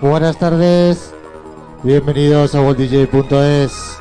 Buenas 0.00 0.38
tardes, 0.38 1.12
bienvenidos 1.82 2.54
a 2.54 2.62
worlddj.es. 2.62 3.98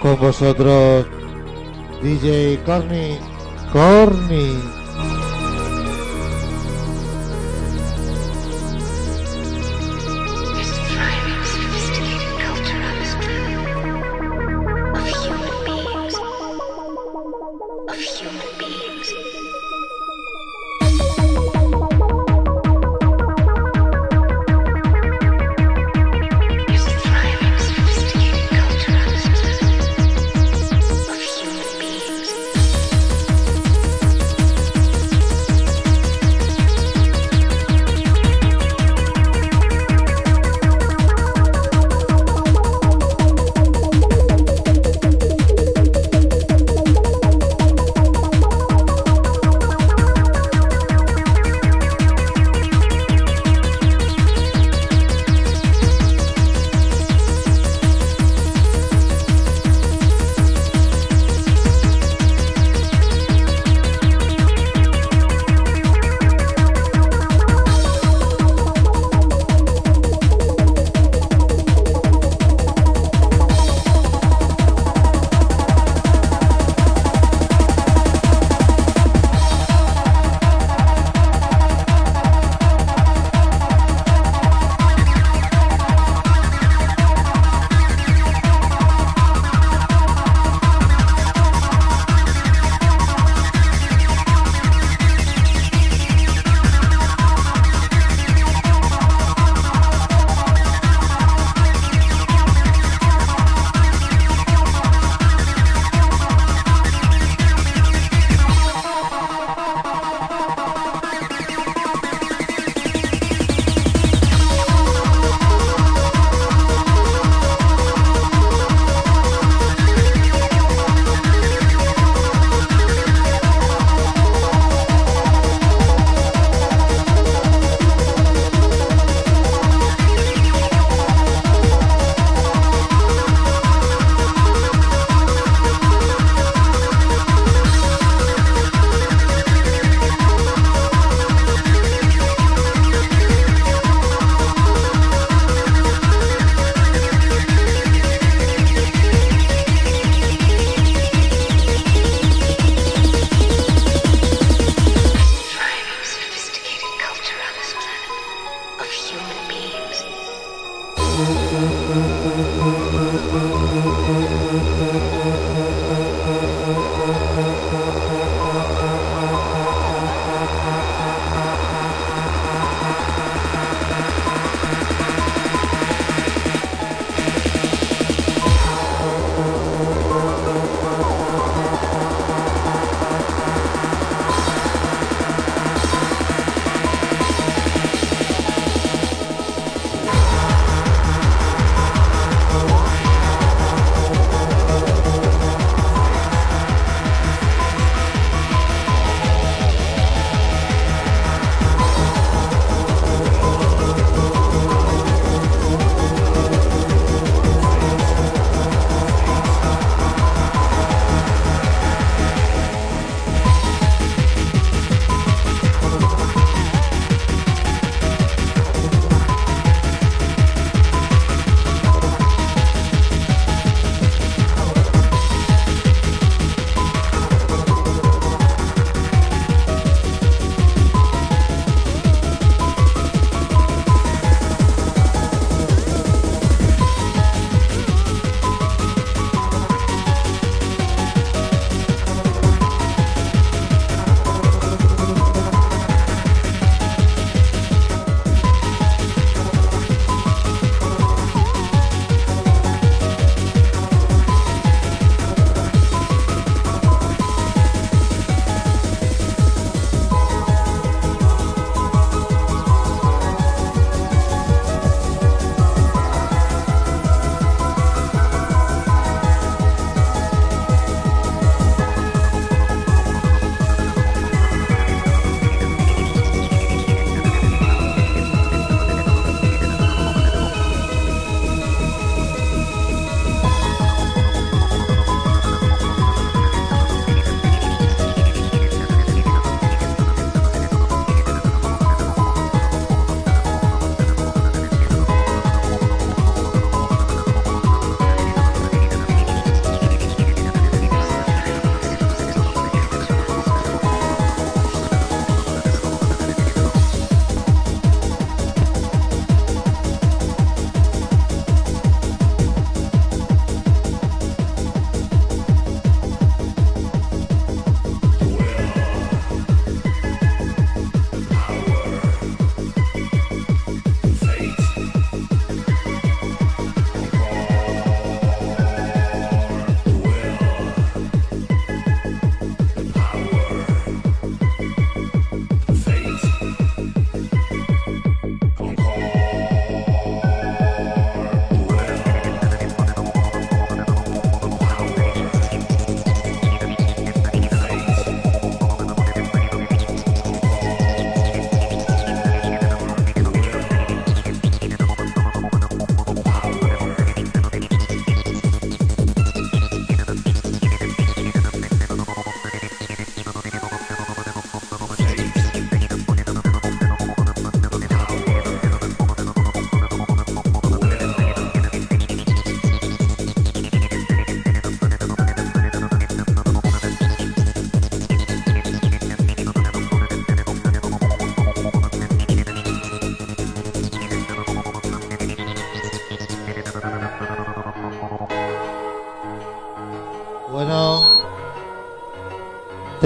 Con 0.00 0.18
vosotros, 0.18 1.04
DJ 2.02 2.58
Corny. 2.64 3.18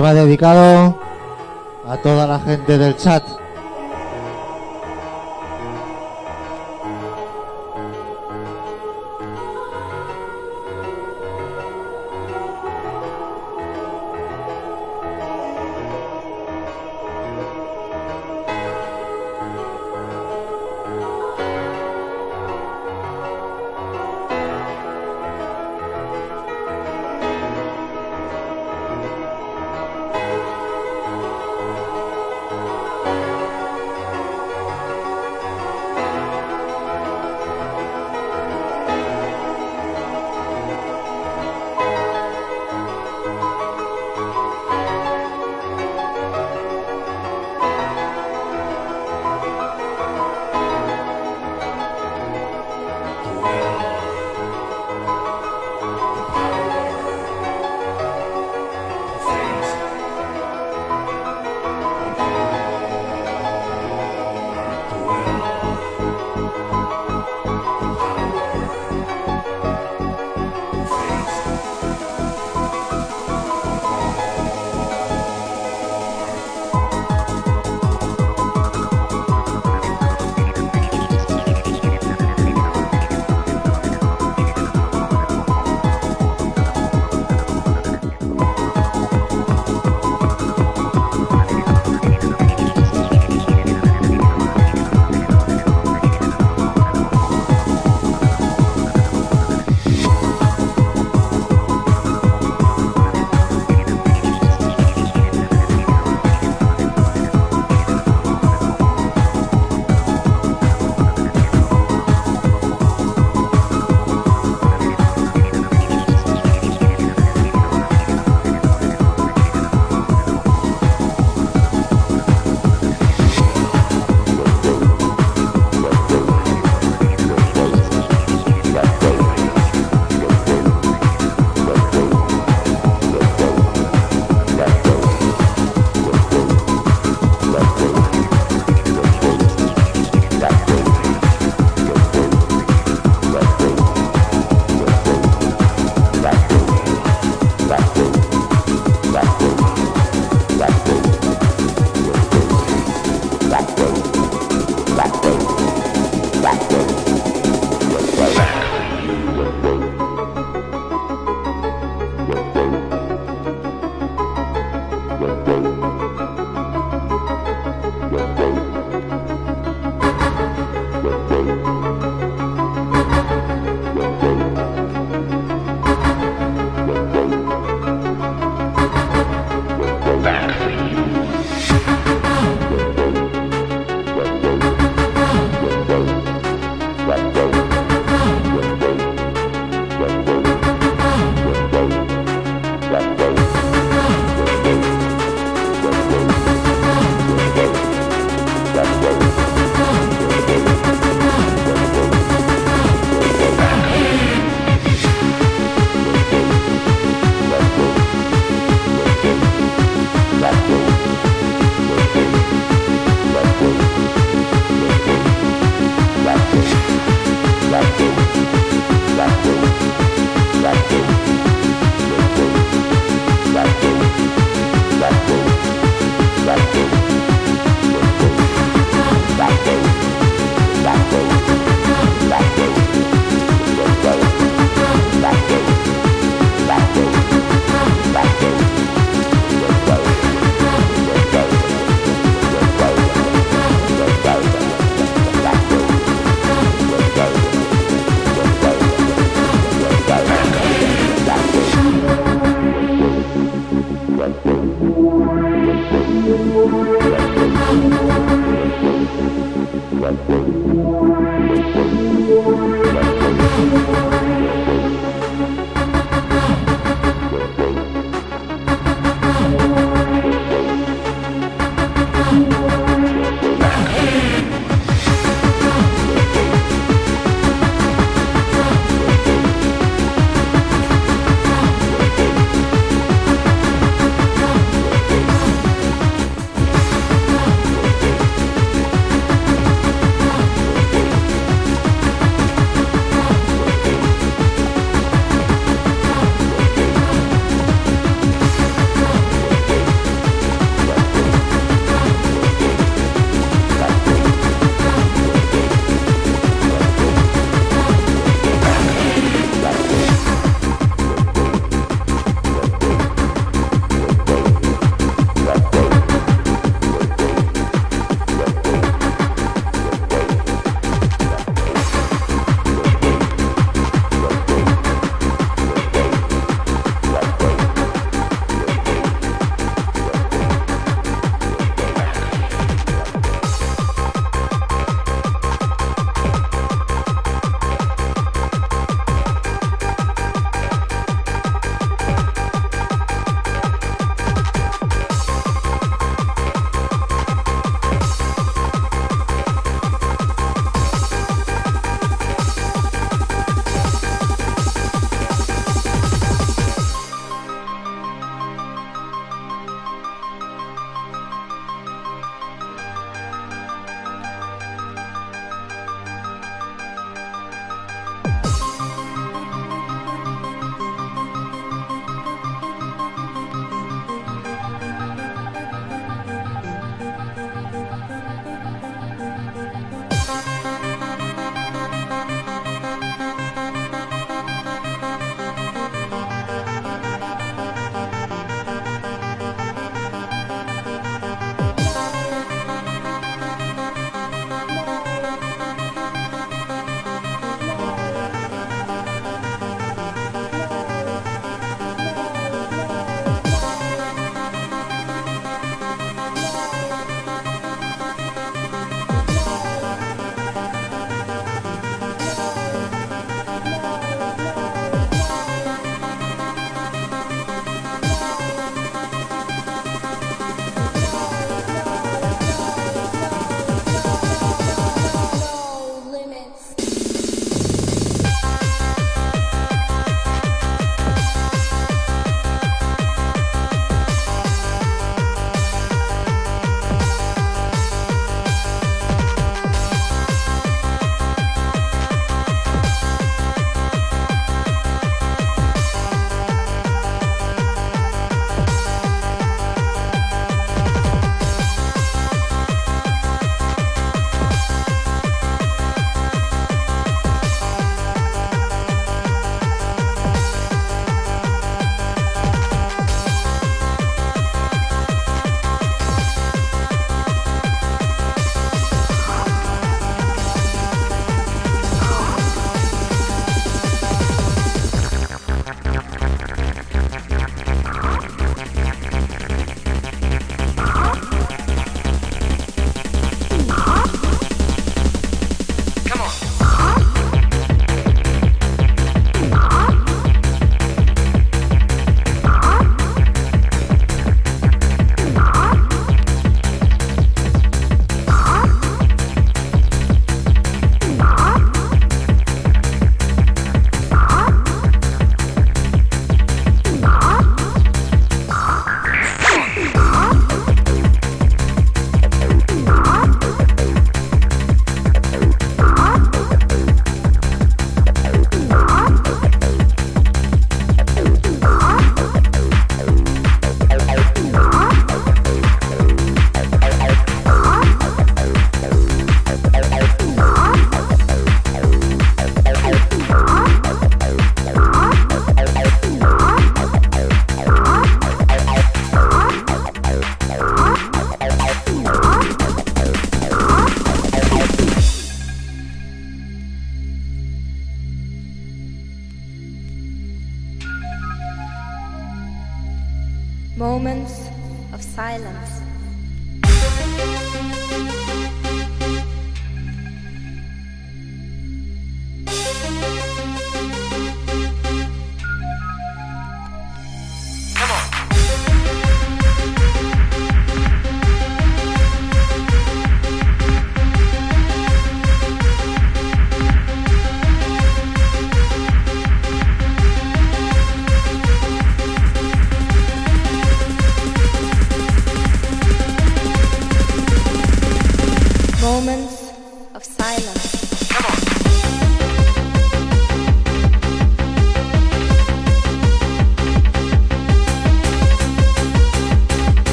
Va 0.00 0.14
dedicado 0.14 0.98
a 1.88 1.96
toda 1.98 2.26
la 2.26 2.38
gente 2.40 2.78
del 2.78 2.96
chat. 2.96 3.24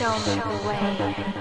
Show 0.00 0.18
me 0.20 0.34
the 0.34 0.66
way. 0.66 1.39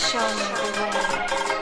Show 0.00 0.18
me 0.18 0.70
the 0.72 1.50
way. 1.54 1.59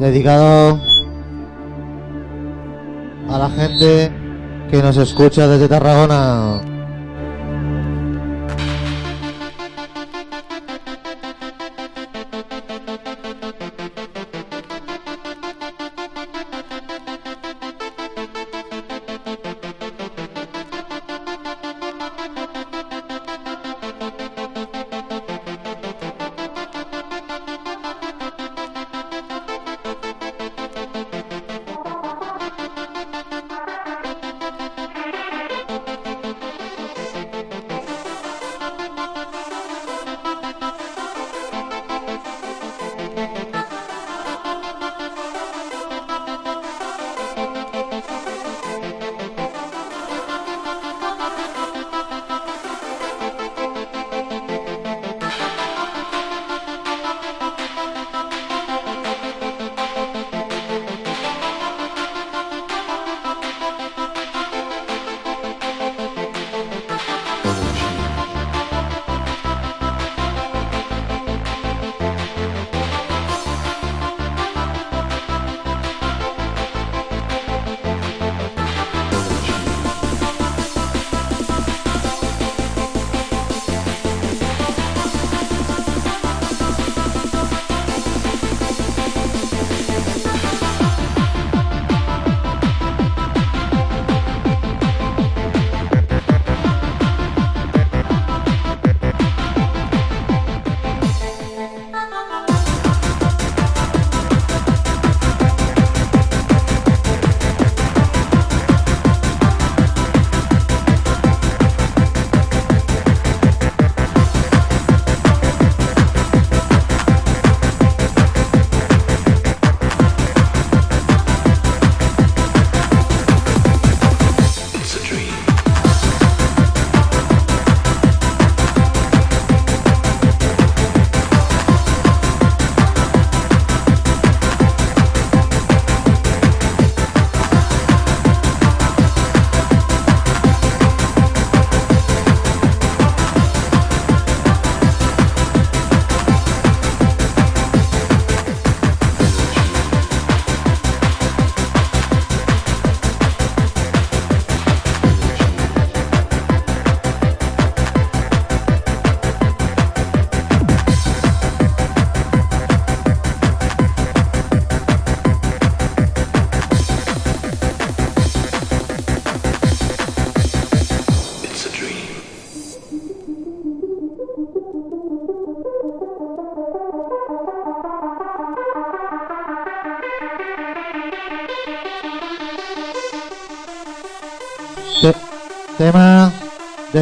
Dedicado 0.00 0.80
a 3.30 3.38
la 3.38 3.48
gente 3.50 4.12
que 4.70 4.82
nos 4.82 4.96
escucha 4.96 5.46
desde 5.46 5.68
Tarragona. 5.68 6.75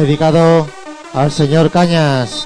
Dedicado 0.01 0.67
al 1.13 1.31
señor 1.31 1.71
Cañas. 1.71 2.44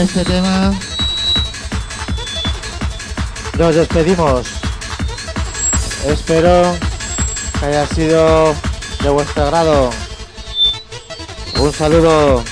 Este 0.00 0.24
tema 0.24 0.72
nos 3.58 3.74
despedimos. 3.74 4.46
Espero 6.06 6.74
que 7.58 7.66
haya 7.66 7.86
sido 7.88 8.54
de 9.02 9.10
vuestro 9.10 9.42
agrado. 9.44 9.90
Un 11.58 11.72
saludo. 11.72 12.49